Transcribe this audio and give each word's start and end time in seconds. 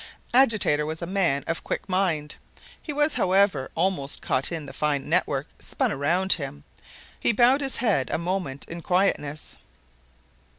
Agitator 0.33 0.83
was 0.83 1.03
a 1.03 1.05
man 1.05 1.43
of 1.45 1.63
quick 1.63 1.87
mind. 1.87 2.33
He 2.81 2.91
was, 2.91 3.13
however, 3.13 3.69
almost 3.75 4.19
caught 4.23 4.51
in 4.51 4.65
the 4.65 4.73
fine 4.73 5.07
network 5.07 5.45
spun 5.59 5.91
around 5.91 6.33
him. 6.33 6.63
He 7.19 7.31
bowed 7.33 7.61
his 7.61 7.75
head 7.75 8.09
a 8.09 8.17
moment 8.17 8.65
in 8.67 8.81
quietness. 8.81 9.57